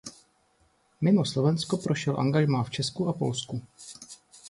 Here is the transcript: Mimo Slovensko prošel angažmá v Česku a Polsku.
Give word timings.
Mimo 1.07 1.25
Slovensko 1.33 1.75
prošel 1.85 2.17
angažmá 2.25 2.61
v 2.65 2.73
Česku 2.81 3.01
a 3.05 3.13
Polsku. 3.21 3.55